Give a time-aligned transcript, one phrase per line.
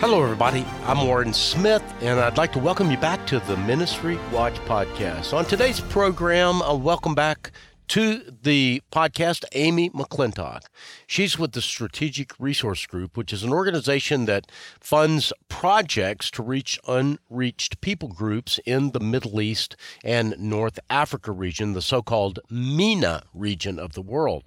[0.00, 0.64] Hello, everybody.
[0.86, 5.34] I'm Warren Smith, and I'd like to welcome you back to the Ministry Watch podcast.
[5.36, 7.52] On today's program, a welcome back
[7.88, 10.62] to the podcast Amy McClintock.
[11.06, 14.50] She's with the Strategic Resource Group, which is an organization that
[14.80, 21.74] funds projects to reach unreached people groups in the Middle East and North Africa region,
[21.74, 24.44] the so called MENA region of the world.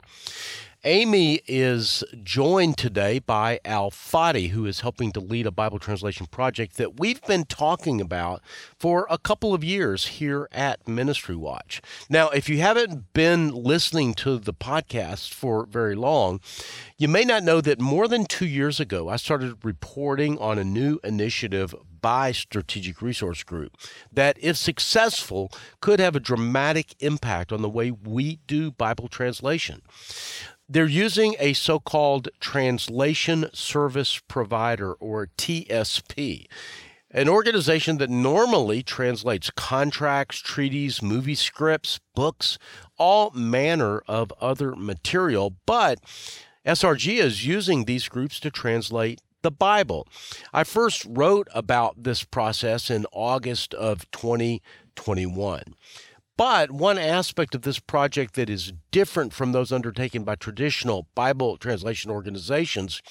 [0.85, 6.25] Amy is joined today by Al Fadi, who is helping to lead a Bible translation
[6.25, 8.41] project that we've been talking about
[8.77, 11.81] for a couple of years here at Ministry Watch.
[12.09, 16.41] Now, if you haven't been listening to the podcast for very long,
[16.97, 20.65] you may not know that more than two years ago, I started reporting on a
[20.65, 23.77] new initiative by Strategic Resource Group
[24.11, 29.81] that, if successful, could have a dramatic impact on the way we do Bible translation.
[30.73, 36.47] They're using a so called translation service provider or TSP
[37.11, 42.57] an organization that normally translates contracts, treaties, movie scripts, books,
[42.97, 45.55] all manner of other material.
[45.67, 45.99] But
[46.65, 50.07] SRG is using these groups to translate the Bible.
[50.53, 55.75] I first wrote about this process in August of 2021.
[56.35, 61.57] But one aspect of this project that is different from those undertaken by traditional Bible
[61.57, 63.03] translation organizations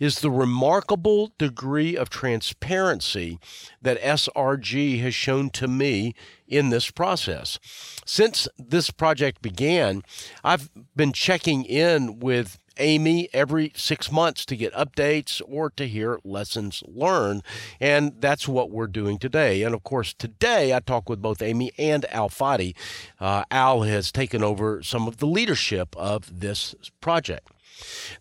[0.00, 3.38] is the remarkable degree of transparency
[3.80, 6.14] that SRG has shown to me
[6.48, 7.60] in this process.
[8.04, 10.02] Since this project began,
[10.42, 16.18] I've been checking in with Amy every six months to get updates or to hear
[16.24, 17.42] lessons learned.
[17.80, 19.62] And that's what we're doing today.
[19.62, 22.74] And of course, today I talk with both Amy and Al Fadi.
[23.20, 27.48] Uh, Al has taken over some of the leadership of this project.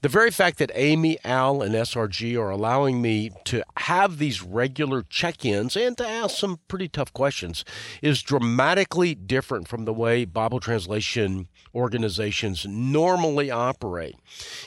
[0.02, 5.04] The very fact that Amy, Al, and SRG are allowing me to have these regular
[5.04, 7.64] check ins and to ask some pretty tough questions
[8.02, 14.16] is dramatically different from the way Bible translation organizations normally operate.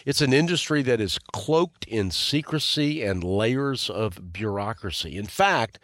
[0.04, 5.16] It's an industry that is cloaked in secrecy and layers of bureaucracy.
[5.16, 5.78] In fact,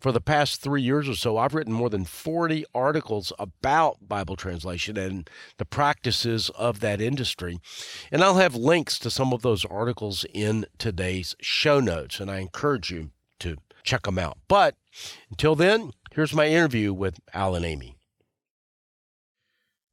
[0.00, 4.36] for the past three years or so, I've written more than 40 articles about Bible
[4.36, 7.58] translation and the practices of that industry.
[8.10, 12.38] And I'll have links to some of those articles in today's show notes, and I
[12.38, 13.10] encourage you
[13.40, 14.38] to check them out.
[14.48, 14.76] But
[15.30, 17.96] until then, here's my interview with Al and Amy.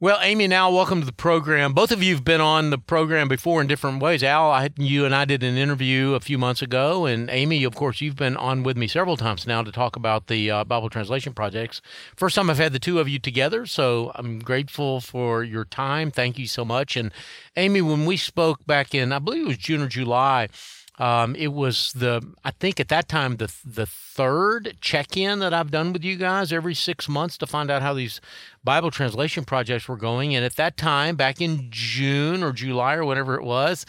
[0.01, 1.73] Well, Amy, now welcome to the program.
[1.73, 4.23] Both of you have been on the program before in different ways.
[4.23, 7.75] Al, I, you and I did an interview a few months ago, and Amy, of
[7.75, 10.89] course, you've been on with me several times now to talk about the uh, Bible
[10.89, 11.81] translation projects.
[12.15, 16.11] First time I've had the two of you together, so I'm grateful for your time.
[16.11, 16.95] Thank you so much.
[16.95, 17.11] And
[17.57, 20.47] Amy, when we spoke back in, I believe it was June or July,
[20.99, 25.53] um, it was the I think at that time the the third check in that
[25.53, 28.19] I've done with you guys every six months to find out how these
[28.63, 30.35] Bible translation projects were going.
[30.35, 33.85] And at that time, back in June or July or whatever it was,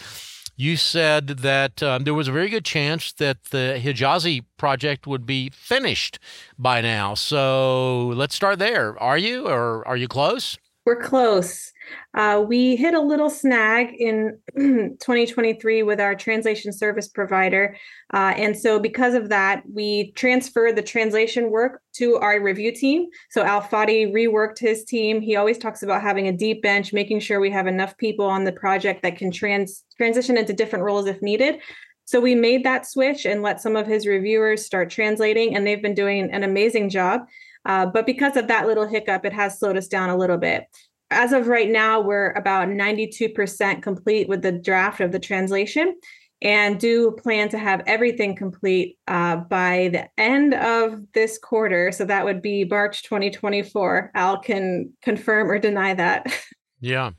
[0.56, 5.27] you said that um, there was a very good chance that the Hijazi project would
[5.27, 6.21] be finished
[6.59, 7.15] by now.
[7.15, 8.97] So let's start there.
[9.03, 10.59] Are you or are you close?
[10.86, 11.72] We're close.
[12.14, 17.76] Uh, we hit a little snag in 2023 with our translation service provider.
[18.14, 23.08] Uh, and so, because of that, we transferred the translation work to our review team.
[23.28, 25.20] So, Al Fadi reworked his team.
[25.20, 28.44] He always talks about having a deep bench, making sure we have enough people on
[28.44, 31.60] the project that can trans- transition into different roles if needed.
[32.06, 35.82] So we made that switch and let some of his reviewers start translating, and they've
[35.82, 37.20] been doing an amazing job.
[37.66, 40.65] Uh, but because of that little hiccup, it has slowed us down a little bit
[41.10, 45.97] as of right now, we're about 92% complete with the draft of the translation
[46.43, 51.93] and do plan to have everything complete uh, by the end of this quarter.
[51.93, 54.12] So that would be March 2024.
[54.15, 56.27] Al can confirm or deny that.
[56.82, 57.10] Yeah.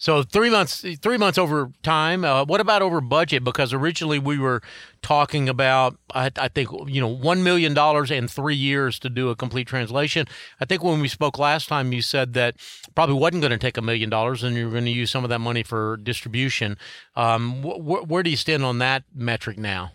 [0.00, 2.24] So three months, three months over time.
[2.24, 3.44] Uh, what about over budget?
[3.44, 4.62] Because originally we were
[5.02, 9.28] talking about, I, I think, you know, one million dollars and three years to do
[9.28, 10.26] a complete translation.
[10.58, 12.56] I think when we spoke last time, you said that
[12.94, 15.22] probably wasn't going to take a million dollars, and you were going to use some
[15.22, 16.78] of that money for distribution.
[17.14, 19.92] Um, wh- wh- where do you stand on that metric now?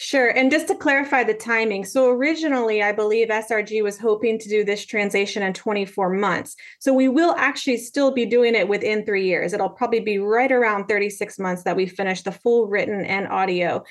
[0.00, 0.28] Sure.
[0.28, 4.64] And just to clarify the timing, so originally, I believe SRG was hoping to do
[4.64, 6.54] this translation in 24 months.
[6.78, 9.52] So we will actually still be doing it within three years.
[9.52, 13.82] It'll probably be right around 36 months that we finish the full written and audio.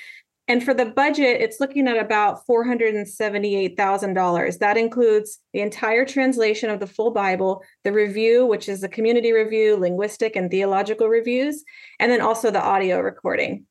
[0.48, 4.60] And for the budget, it's looking at about $478,000.
[4.60, 9.34] That includes the entire translation of the full Bible, the review, which is the community
[9.34, 11.66] review, linguistic and theological reviews,
[12.00, 13.66] and then also the audio recording.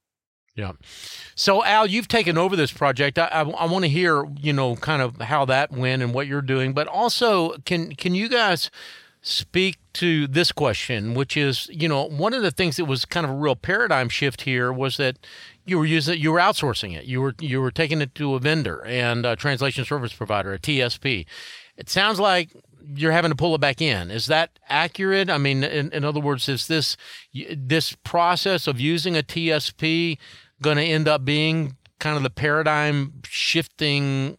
[0.57, 0.73] Yeah.
[1.35, 3.19] So Al, you've taken over this project.
[3.19, 6.27] I, I, I want to hear, you know, kind of how that went and what
[6.27, 8.71] you're doing, but also can can you guys
[9.21, 13.27] speak to this question, which is, you know, one of the things that was kind
[13.27, 15.19] of a real paradigm shift here was that
[15.67, 17.05] you were using you were outsourcing it.
[17.05, 20.59] You were you were taking it to a vendor and a translation service provider, a
[20.59, 21.27] TSP.
[21.77, 22.51] It sounds like
[22.95, 24.11] you're having to pull it back in.
[24.11, 25.29] Is that accurate?
[25.29, 26.97] I mean, in, in other words, is this
[27.55, 30.19] this process of using a TSP
[30.63, 34.37] going to end up being kind of the paradigm shifting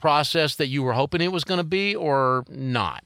[0.00, 3.04] process that you were hoping it was going to be, or not?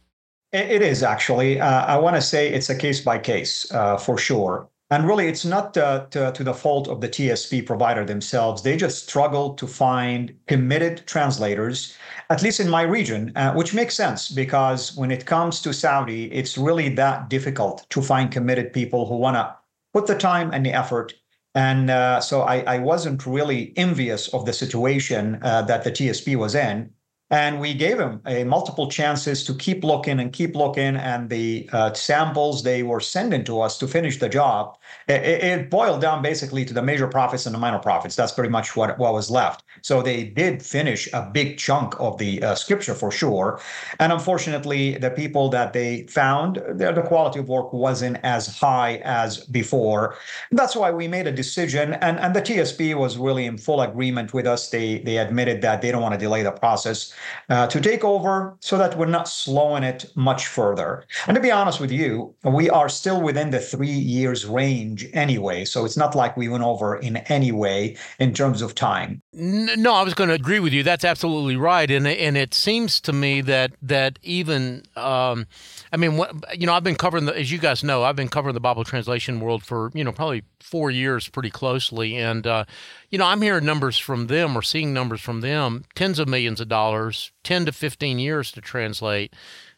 [0.53, 1.61] It is actually.
[1.61, 4.69] Uh, I want to say it's a case by case uh, for sure.
[4.91, 8.63] And really, it's not uh, to, to, the fault of the TSP provider themselves.
[8.63, 11.97] They just struggle to find committed translators,
[12.31, 16.31] at least in my region, uh, which makes sense because when it comes to Saudi,
[16.33, 19.57] it's really that difficult to find committed people who want to
[19.95, 21.15] put the time and the effort.
[21.55, 26.35] And uh, so I, I, wasn't really envious of the situation uh, that the TSP
[26.35, 26.91] was in
[27.35, 30.95] and we gave him a multiple chances to keep looking and keep looking.
[30.95, 34.77] And the uh, samples they were sending to us to finish the job
[35.09, 38.51] it, it, boiled down basically to the major prophets and the minor prophets that's pretty
[38.51, 39.65] much what, what was left.
[39.83, 43.61] So they did finish a big chunk of the uh, scripture for sure.
[43.99, 49.45] And unfortunately the people that they found the quality of work wasn't as high as
[49.47, 50.17] before.
[50.53, 51.95] That's why we made a decision.
[51.95, 54.71] And, and the tsp was really in full agreement with us.
[54.71, 57.13] They they admitted that they don't want to delay the process
[57.49, 61.05] uh, to take over so that we're not slowing it much further.
[61.27, 65.65] And to be honest with you, we are still within the three years range anyway.
[65.65, 69.23] So it's not like we went over in any way in terms of time.
[69.33, 70.83] No, I was going to agree with you.
[70.83, 71.91] That's absolutely right.
[71.91, 75.47] And and it seems to me that that even um,
[75.93, 78.29] I mean, what, you know, I've been covering the, as you guys know, I've been
[78.29, 82.65] covering the Bible translation world for you know probably four years pretty closely, and uh,
[83.15, 86.61] you know, I'm hearing numbers from them or seeing numbers from them, tens of millions
[86.61, 89.35] of dollars, ten to fifteen years to translate,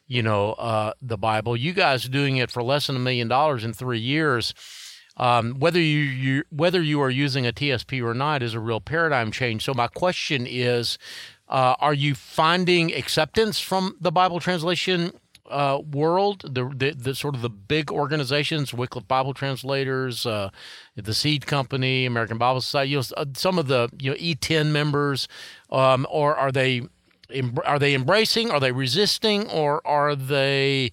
[0.06, 1.54] you know, uh, the Bible.
[1.54, 4.54] You guys are doing it for less than a million dollars in three years.
[5.18, 8.80] Um, whether you, you whether you are using a TSP or not is a real
[8.80, 9.66] paradigm change.
[9.66, 10.96] So my question is,
[11.46, 15.12] uh, are you finding acceptance from the Bible translation
[15.50, 20.50] uh, world, the, the, the sort of the big organizations, Wycliffe Bible Translators, uh,
[20.94, 24.72] the Seed Company, American Bible Society, you know, uh, some of the you know ETEN
[24.72, 25.28] members,
[25.70, 26.82] um, or are they
[27.64, 28.50] are they embracing?
[28.50, 29.48] Are they resisting?
[29.50, 30.93] Or are they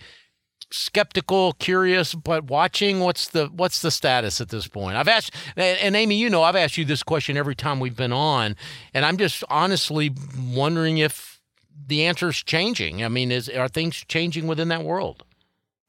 [0.72, 3.00] skeptical, curious, but watching?
[3.00, 4.98] What's the what's the status at this point?
[4.98, 8.14] I've asked, and Amy, you know, I've asked you this question every time we've been
[8.14, 8.56] on,
[8.94, 11.42] and I'm just honestly wondering if
[11.88, 13.04] the answer is changing.
[13.04, 15.24] I mean, is are things changing within that world?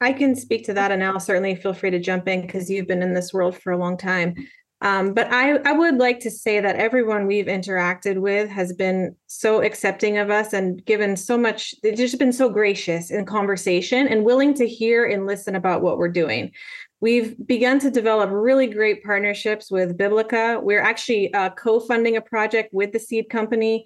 [0.01, 2.87] I can speak to that, and I'll certainly feel free to jump in because you've
[2.87, 4.35] been in this world for a long time.
[4.81, 9.15] Um, but I, I would like to say that everyone we've interacted with has been
[9.25, 14.07] so accepting of us and given so much, they've just been so gracious in conversation
[14.07, 16.51] and willing to hear and listen about what we're doing.
[16.99, 20.59] We've begun to develop really great partnerships with Biblica.
[20.61, 23.85] We're actually uh, co funding a project with the Seed Company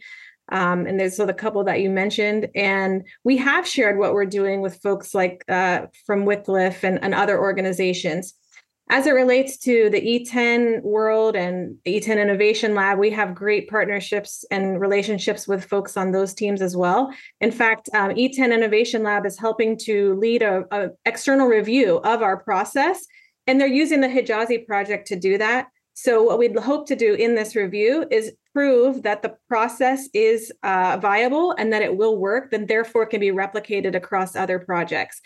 [0.51, 2.49] um, and there's so the couple that you mentioned.
[2.55, 7.13] And we have shared what we're doing with folks like uh, from Wycliffe and, and
[7.13, 8.33] other organizations.
[8.91, 13.69] As it relates to the ETEN world and the ETEN Innovation Lab, we have great
[13.69, 17.13] partnerships and relationships with folks on those teams as well.
[17.39, 22.23] In fact, um, ETEN Innovation Lab is helping to lead a, a external review of
[22.23, 23.05] our process,
[23.45, 25.67] and they're using the Hijazi project to do that.
[25.93, 30.51] So, what we'd hope to do in this review is prove that the process is
[30.63, 34.59] uh, viable and that it will work, then therefore it can be replicated across other
[34.59, 35.21] projects.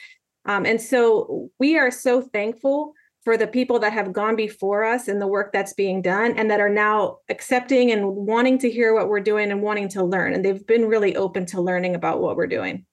[0.45, 5.07] Um, and so, we are so thankful for the people that have gone before us
[5.07, 8.93] and the work that's being done and that are now accepting and wanting to hear
[8.93, 10.35] what we're doing and wanting to learn.
[10.35, 12.85] And they've been really open to learning about what we're doing.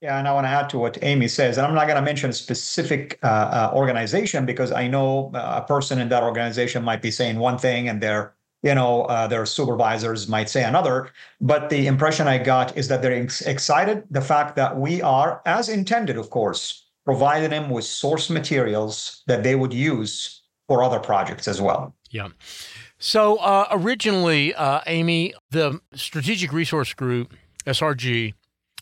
[0.00, 2.02] Yeah, and I want to add to what Amy says, and I'm not going to
[2.02, 6.82] mention a specific uh, uh, organization because I know uh, a person in that organization
[6.82, 8.34] might be saying one thing, and their
[8.64, 11.10] you know uh, their supervisors might say another.
[11.40, 15.42] But the impression I got is that they're ex- excited the fact that we are,
[15.46, 20.98] as intended, of course, providing them with source materials that they would use for other
[20.98, 21.94] projects as well.
[22.10, 22.28] Yeah.
[22.98, 27.34] So uh, originally, uh, Amy, the Strategic Resource Group
[27.66, 28.32] (SRG)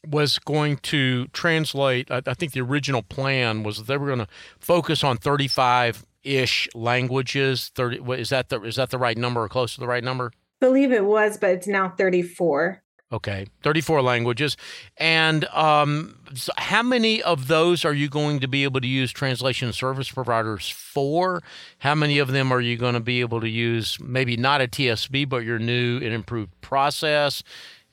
[0.06, 2.08] was going to translate.
[2.08, 4.28] I, I think the original plan was they were going to
[4.60, 7.70] focus on 35 ish languages.
[7.74, 10.32] 30 is that the is that the right number or close to the right number?
[10.34, 12.82] I believe it was, but it's now 34.
[13.12, 14.56] Okay, 34 languages.
[14.96, 19.12] And um, so how many of those are you going to be able to use
[19.12, 21.42] translation service providers for?
[21.78, 24.66] How many of them are you going to be able to use, maybe not a
[24.66, 27.42] TSP, but your new and improved process?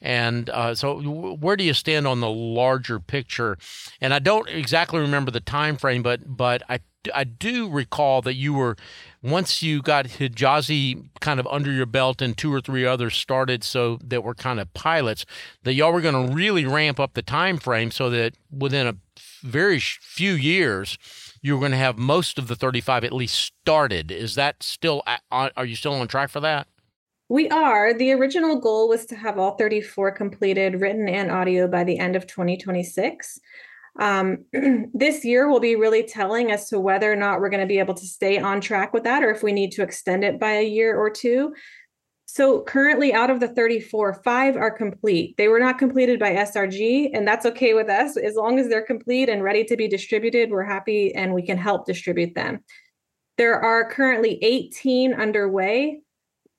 [0.02, 3.58] And uh, so, where do you stand on the larger picture?
[4.00, 6.80] And I don't exactly remember the time frame, but but I
[7.14, 8.76] I do recall that you were
[9.22, 13.64] once you got Hijazi kind of under your belt and two or three others started
[13.64, 15.26] so that were kind of pilots
[15.64, 18.96] that y'all were going to really ramp up the time frame so that within a
[19.42, 20.98] very few years
[21.42, 25.02] you were going to have most of the 35 at least started is that still
[25.32, 26.68] are you still on track for that
[27.30, 27.94] we are.
[27.94, 32.16] The original goal was to have all 34 completed, written and audio, by the end
[32.16, 33.40] of 2026.
[34.00, 34.46] Um,
[34.94, 37.80] this year will be really telling as to whether or not we're going to be
[37.80, 40.54] able to stay on track with that or if we need to extend it by
[40.54, 41.54] a year or two.
[42.26, 45.36] So, currently, out of the 34, five are complete.
[45.38, 48.18] They were not completed by SRG, and that's okay with us.
[48.18, 51.58] As long as they're complete and ready to be distributed, we're happy and we can
[51.58, 52.60] help distribute them.
[53.40, 56.02] There are currently 18 underway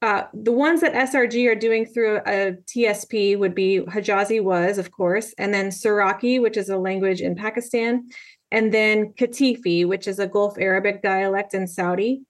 [0.02, 4.90] uh, the ones that SRG are doing through a TSP would be Hijazi was, of
[4.90, 8.08] course, and then Saraiki, which is a language in Pakistan,
[8.50, 12.22] and then Katifi, which is a Gulf Arabic dialect in Saudi.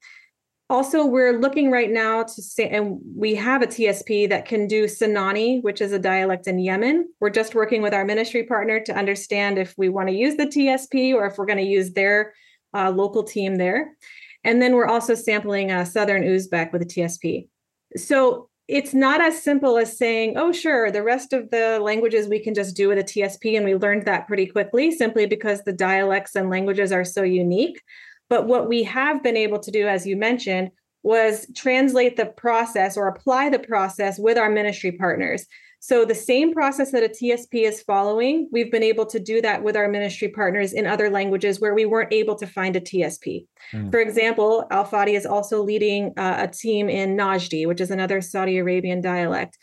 [0.69, 4.85] Also, we're looking right now to say, and we have a TSP that can do
[4.85, 7.09] Sinani, which is a dialect in Yemen.
[7.21, 10.47] We're just working with our ministry partner to understand if we want to use the
[10.47, 12.35] TSP or if we're going to use their
[12.75, 13.97] uh, local team there.
[14.43, 17.49] And then we're also sampling uh, Southern Uzbek with a TSP
[17.97, 22.39] so it's not as simple as saying, oh, sure, the rest of the languages we
[22.39, 23.57] can just do with a TSP.
[23.57, 27.83] And we learned that pretty quickly simply because the dialects and languages are so unique.
[28.29, 30.71] But what we have been able to do, as you mentioned,
[31.03, 35.47] was translate the process or apply the process with our ministry partners.
[35.83, 39.63] So, the same process that a TSP is following, we've been able to do that
[39.63, 43.47] with our ministry partners in other languages where we weren't able to find a TSP.
[43.73, 43.91] Mm.
[43.91, 48.21] For example, Al Fadi is also leading uh, a team in Najdi, which is another
[48.21, 49.57] Saudi Arabian dialect.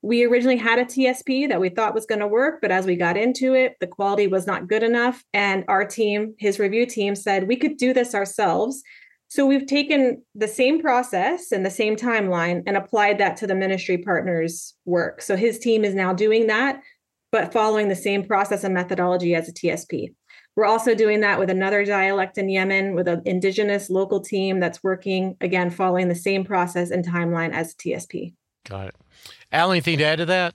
[0.00, 2.94] We originally had a TSP that we thought was going to work, but as we
[2.94, 5.24] got into it, the quality was not good enough.
[5.32, 8.82] And our team, his review team, said we could do this ourselves.
[9.34, 13.54] So we've taken the same process and the same timeline and applied that to the
[13.56, 15.20] ministry partner's work.
[15.20, 16.80] So his team is now doing that,
[17.32, 20.14] but following the same process and methodology as a TSP.
[20.54, 24.84] We're also doing that with another dialect in Yemen with an indigenous local team that's
[24.84, 28.34] working, again, following the same process and timeline as TSP.
[28.68, 28.94] Got it.
[29.50, 30.54] Al, anything to add to that?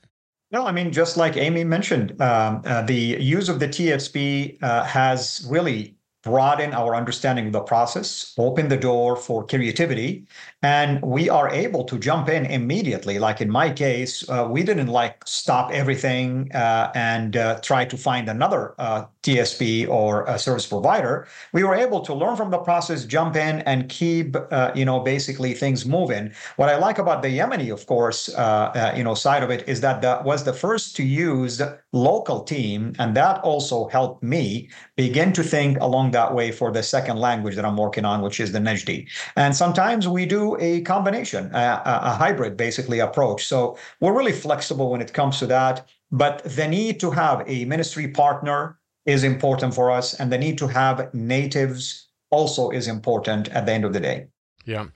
[0.51, 4.85] No, I mean, just like Amy mentioned, um, uh, the use of the TSP uh,
[4.85, 10.25] has really broaden our understanding of the process, open the door for creativity,
[10.61, 13.19] and we are able to jump in immediately.
[13.19, 17.97] Like in my case, uh, we didn't like stop everything uh, and uh, try to
[17.97, 21.27] find another uh, TSP or a service provider.
[21.53, 24.99] We were able to learn from the process, jump in, and keep uh, you know
[24.99, 26.31] basically things moving.
[26.55, 29.81] What I like about the Yemeni, of course, uh, you know side of it is
[29.81, 31.61] that that was the first to use
[31.93, 36.83] local team, and that also helped me begin to think along that way for the
[36.83, 39.07] second language that I'm working on, which is the Najdi.
[39.35, 43.45] And sometimes we do a combination, a, a hybrid basically approach.
[43.45, 45.87] So we're really flexible when it comes to that.
[46.11, 50.57] But the need to have a ministry partner is important for us, and the need
[50.57, 54.27] to have natives also is important at the end of the day.
[54.65, 54.87] Yeah.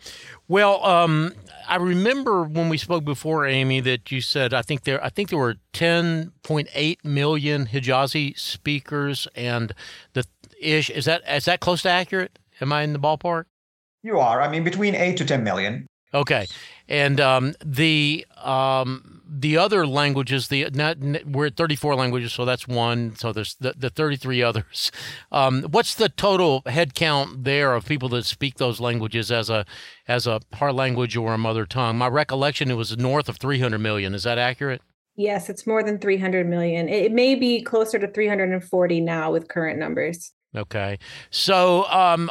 [0.47, 1.33] Well, um,
[1.67, 5.29] I remember when we spoke before, Amy, that you said I think there I think
[5.29, 9.73] there were 10.8 million Hijazi speakers, and
[10.13, 10.25] the
[10.59, 12.37] ish is that is that close to accurate?
[12.61, 13.45] Am I in the ballpark?
[14.03, 14.41] You are.
[14.41, 15.87] I mean, between eight to ten million.
[16.13, 16.45] Okay,
[16.87, 22.45] and um, the um, the other languages, the not, we're at thirty four languages, so
[22.45, 23.15] that's one.
[23.15, 24.91] So there's the, the thirty three others.
[25.31, 29.65] Um, what's the total head count there of people that speak those languages as a
[30.07, 31.97] as a heart language or a mother tongue?
[31.97, 34.13] My recollection it was north of three hundred million.
[34.13, 34.81] Is that accurate?
[35.15, 36.89] Yes, it's more than 300 million.
[36.89, 40.31] It may be closer to 340 now with current numbers.
[40.55, 40.97] Okay.
[41.29, 42.29] So, um,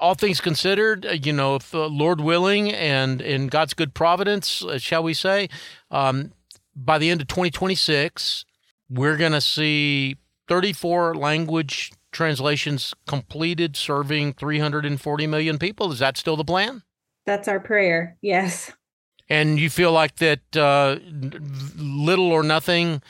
[0.00, 4.64] all things considered, uh, you know, if uh, Lord willing and in God's good providence,
[4.64, 5.48] uh, shall we say,
[5.90, 6.32] um,
[6.74, 8.44] by the end of 2026,
[8.88, 10.16] we're going to see
[10.48, 15.92] 34 language translations completed serving 340 million people.
[15.92, 16.82] Is that still the plan?
[17.26, 18.16] That's our prayer.
[18.22, 18.72] Yes.
[19.28, 20.96] And you feel like that uh,
[21.76, 23.00] little or nothing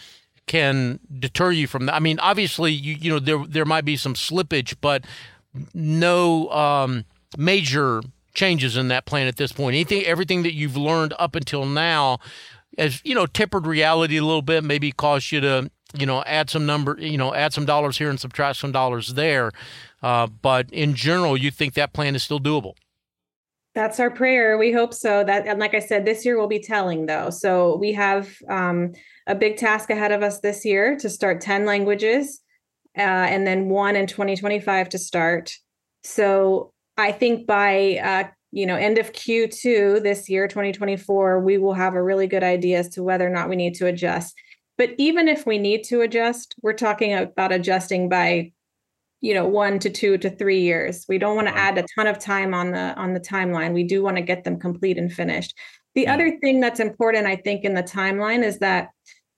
[0.47, 1.94] can deter you from that?
[1.94, 5.04] I mean, obviously, you you know there there might be some slippage, but
[5.75, 7.04] no um,
[7.37, 8.02] major
[8.35, 9.75] changes in that plan at this point.
[9.75, 12.19] Anything, everything that you've learned up until now,
[12.78, 16.50] as you know, tempered reality a little bit, maybe caused you to you know add
[16.50, 19.50] some number, you know, add some dollars here and subtract some dollars there.
[20.02, 22.75] Uh, but in general, you think that plan is still doable?
[23.75, 24.59] That's our prayer.
[24.59, 25.23] We hope so.
[25.23, 27.30] That and like I said, this year will be telling though.
[27.30, 28.92] So we have um,
[29.26, 32.40] a big task ahead of us this year to start ten languages,
[32.97, 35.56] uh, and then one in 2025 to start.
[36.02, 41.75] So I think by uh, you know end of Q2 this year, 2024, we will
[41.75, 44.35] have a really good idea as to whether or not we need to adjust.
[44.76, 48.52] But even if we need to adjust, we're talking about adjusting by
[49.20, 51.04] you know one to two to three years.
[51.09, 53.75] We don't want to add a ton of time on the on the timeline.
[53.75, 55.54] We do want to get them complete and finished.
[55.94, 58.90] The other thing that's important i think in the timeline is that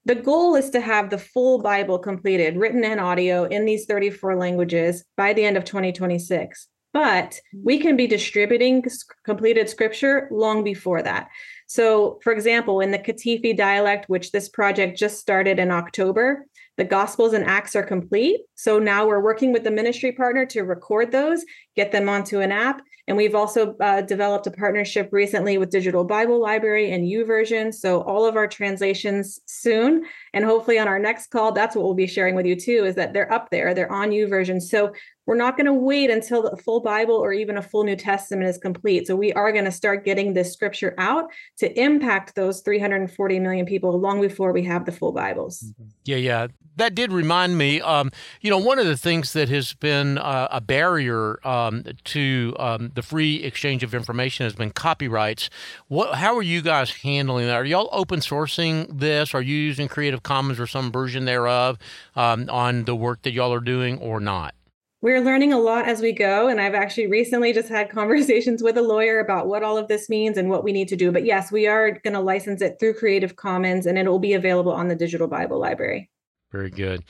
[0.04, 4.36] the goal is to have the full bible completed written and audio in these 34
[4.36, 8.84] languages by the end of 2026 but we can be distributing
[9.24, 11.28] completed scripture long before that
[11.66, 16.46] so for example in the katifi dialect which this project just started in october
[16.78, 18.40] the Gospels and Acts are complete.
[18.54, 21.44] So now we're working with the ministry partner to record those,
[21.76, 22.80] get them onto an app.
[23.08, 27.74] And we've also uh, developed a partnership recently with Digital Bible Library and YouVersion.
[27.74, 30.04] So all of our translations soon.
[30.34, 32.94] And hopefully on our next call, that's what we'll be sharing with you too, is
[32.94, 34.62] that they're up there, they're on YouVersion.
[34.62, 34.92] So
[35.26, 38.48] we're not going to wait until the full Bible or even a full New Testament
[38.48, 39.06] is complete.
[39.06, 43.66] So we are going to start getting this scripture out to impact those 340 million
[43.66, 45.62] people long before we have the full Bibles.
[45.62, 45.84] Mm-hmm.
[46.04, 46.46] Yeah, yeah.
[46.76, 48.10] That did remind me, um,
[48.40, 52.92] you know, one of the things that has been uh, a barrier um, to um,
[52.94, 55.50] the free exchange of information has been copyrights.
[55.88, 57.56] What, how are you guys handling that?
[57.56, 59.34] Are y'all open sourcing this?
[59.34, 61.78] Are you using Creative Commons or some version thereof
[62.16, 64.54] um, on the work that y'all are doing or not?
[65.02, 66.48] we're learning a lot as we go.
[66.48, 70.08] And I've actually recently just had conversations with a lawyer about what all of this
[70.08, 71.12] means and what we need to do.
[71.12, 74.32] But yes, we are going to license it through Creative Commons and it will be
[74.32, 76.08] available on the Digital Bible Library.
[76.52, 77.02] Very good.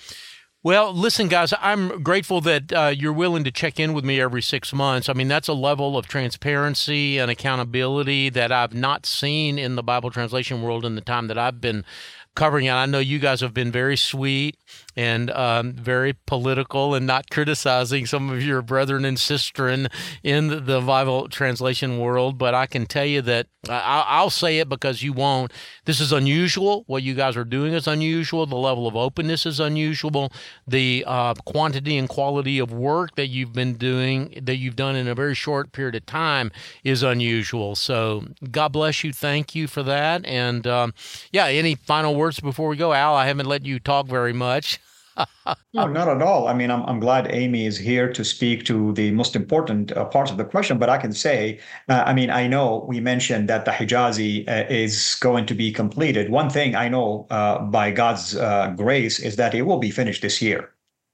[0.65, 4.43] Well, listen, guys, I'm grateful that uh, you're willing to check in with me every
[4.43, 5.09] six months.
[5.09, 9.83] I mean, that's a level of transparency and accountability that I've not seen in the
[9.83, 11.85] Bible translation world in the time that I've been
[12.35, 12.73] covering it.
[12.73, 14.57] I know you guys have been very sweet
[14.97, 19.91] and um, very political and not criticizing some of your brethren and sistren
[20.23, 22.39] in the Bible translation world.
[22.39, 25.53] But I can tell you that I'll say it because you won't.
[25.85, 26.83] This is unusual.
[26.89, 28.45] What you guys are doing is unusual.
[28.45, 30.33] The level of openness is unusual.
[30.67, 35.07] The uh, quantity and quality of work that you've been doing, that you've done in
[35.07, 36.51] a very short period of time,
[36.83, 37.77] is unusual.
[37.77, 39.13] So God bless you.
[39.13, 40.27] Thank you for that.
[40.27, 40.93] And um,
[41.31, 43.15] yeah, any final words before we go, Al?
[43.15, 44.81] I haven't let you talk very much.
[45.75, 46.49] no, not at all.
[46.49, 50.05] I mean, I'm, I'm glad Amy is here to speak to the most important uh,
[50.05, 50.79] parts of the question.
[50.79, 54.67] But I can say, uh, I mean, I know we mentioned that the Hijazi uh,
[54.69, 56.31] is going to be completed.
[56.31, 60.23] One thing I know uh, by God's uh, grace is that it will be finished
[60.23, 60.71] this year.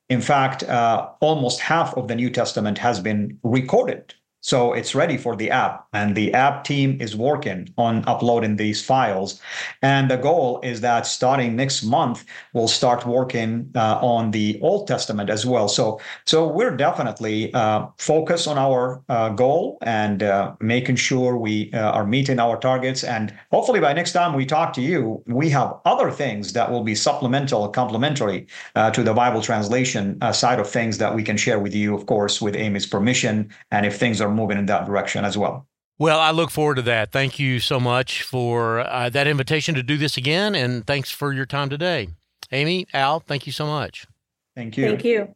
[0.09, 5.17] In fact, uh, almost half of the New Testament has been recorded so it's ready
[5.17, 9.41] for the app, and the app team is working on uploading these files.
[9.83, 12.25] And the goal is that starting next month,
[12.55, 15.69] we'll start working uh, on the Old Testament as well.
[15.69, 21.73] So, so we're definitely uh, focused on our uh, goal and uh, making sure we
[21.73, 23.03] uh, are meeting our targets.
[23.03, 26.85] And hopefully, by next time we talk to you, we have other things that will
[26.85, 28.47] be supplemental, complementary
[28.77, 32.07] uh, to the Bible translation side of things that we can share with you, of
[32.07, 35.67] course, with Amy's permission, and if things are are moving in that direction as well.
[35.99, 37.11] Well, I look forward to that.
[37.11, 41.33] Thank you so much for uh, that invitation to do this again, and thanks for
[41.33, 42.09] your time today.
[42.53, 44.07] Amy, Al, thank you so much.
[44.55, 44.87] Thank you.
[44.87, 45.35] Thank you.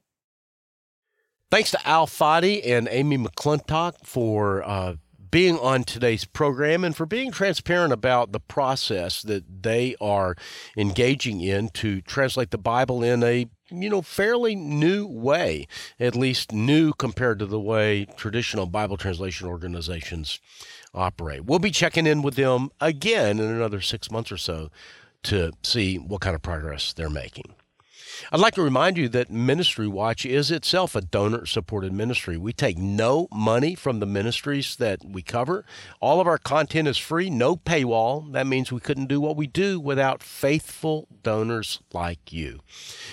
[1.50, 4.94] Thanks to Al Fadi and Amy McClintock for uh,
[5.32, 10.36] being on today's program and for being transparent about the process that they are
[10.76, 15.66] engaging in to translate the Bible in a you know, fairly new way,
[15.98, 20.38] at least new compared to the way traditional Bible translation organizations
[20.92, 21.46] operate.
[21.46, 24.70] We'll be checking in with them again in another six months or so
[25.22, 27.54] to see what kind of progress they're making.
[28.30, 32.36] I'd like to remind you that Ministry Watch is itself a donor supported ministry.
[32.36, 35.64] We take no money from the ministries that we cover.
[36.00, 38.32] All of our content is free, no paywall.
[38.32, 42.60] That means we couldn't do what we do without faithful donors like you.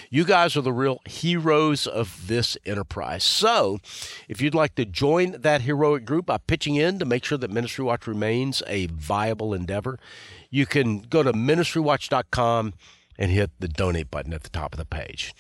[0.10, 3.24] You guys are the real heroes of this enterprise.
[3.24, 3.80] So,
[4.28, 7.52] if you'd like to join that heroic group by pitching in to make sure that
[7.52, 10.00] Ministry Watch remains a viable endeavor,
[10.50, 12.74] you can go to ministrywatch.com
[13.20, 15.36] and hit the donate button at the top of the page.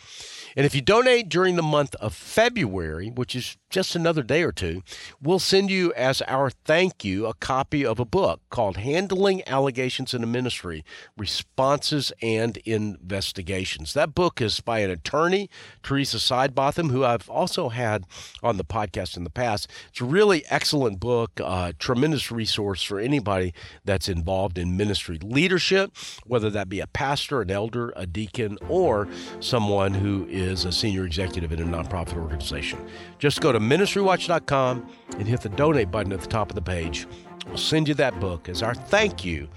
[0.59, 4.51] And if you donate during the month of February, which is just another day or
[4.51, 4.83] two,
[5.21, 10.13] we'll send you as our thank you a copy of a book called Handling Allegations
[10.13, 10.83] in the Ministry
[11.15, 13.93] Responses and Investigations.
[13.93, 15.49] That book is by an attorney,
[15.81, 18.03] Teresa Sidebotham, who I've also had
[18.43, 19.71] on the podcast in the past.
[19.91, 23.53] It's a really excellent book, uh, tremendous resource for anybody
[23.85, 25.95] that's involved in ministry leadership,
[26.25, 29.07] whether that be a pastor, an elder, a deacon, or
[29.39, 32.79] someone who is a senior executive in a nonprofit organization.
[33.19, 37.07] Just go to ministrywatch.com and hit the donate button at the top of the page.
[37.47, 39.47] We'll send you that book as our thank you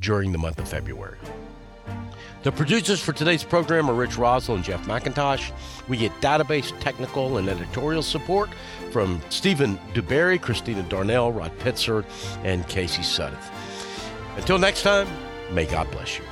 [0.00, 1.18] during the month of February.
[2.42, 5.52] The producers for today's program are Rich Rosell and Jeff McIntosh.
[5.88, 8.50] We get database, technical, and editorial support
[8.90, 12.04] from Stephen DuBerry, Christina Darnell, Rod Pitzer,
[12.42, 13.50] and Casey Suddeth.
[14.36, 15.06] Until next time,
[15.52, 16.24] may God bless you.